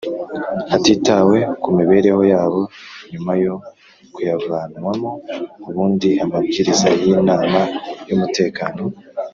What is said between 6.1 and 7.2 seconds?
amabwiriza y